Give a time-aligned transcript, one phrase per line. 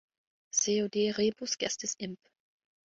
[0.59, 2.19] Seu De rebus gestis Imp.